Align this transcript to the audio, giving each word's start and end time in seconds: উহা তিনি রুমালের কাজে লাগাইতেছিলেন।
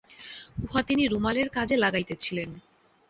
উহা 0.63 0.81
তিনি 0.87 1.03
রুমালের 1.07 1.47
কাজে 1.49 1.75
লাগাইতেছিলেন। 1.77 2.49